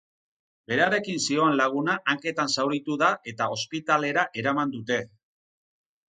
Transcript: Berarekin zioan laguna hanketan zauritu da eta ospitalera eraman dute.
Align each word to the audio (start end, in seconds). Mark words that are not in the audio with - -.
Berarekin 0.71 1.19
zioan 1.25 1.57
laguna 1.59 1.97
hanketan 2.13 2.49
zauritu 2.55 2.97
da 3.01 3.09
eta 3.33 3.47
ospitalera 3.57 4.23
eraman 4.43 4.73
dute. 4.77 4.99